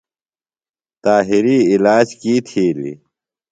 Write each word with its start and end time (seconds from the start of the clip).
طاہری 1.03 1.57
علاج 1.73 2.07
کی 2.21 2.33
تِھیلیۡ؟ 2.47 2.97